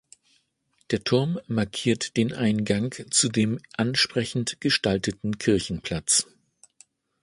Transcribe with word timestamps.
Der 0.89 1.03
Turm 1.03 1.39
markiert 1.45 2.17
den 2.17 2.33
Eingang 2.33 2.95
zu 3.11 3.29
dem 3.29 3.59
ansprechend 3.77 4.59
gestalteten 4.59 5.37
Kirchenplatz. 5.37 6.25